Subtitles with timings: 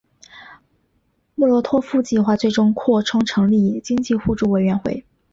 [1.35, 5.05] 莫洛托夫计划最终扩充成立经济互助委员会。